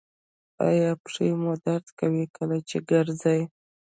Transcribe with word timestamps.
ایا 0.67 0.91
پښې 1.03 1.27
مو 1.41 1.53
درد 1.65 1.87
کوي 1.99 2.25
کله 2.35 2.57
چې 2.69 2.77
ګرځئ؟ 2.89 3.41